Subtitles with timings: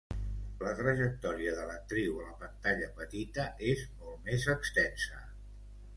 [0.61, 5.25] La trajectòria de l'actriu a la pantalla petita és molt més extensa.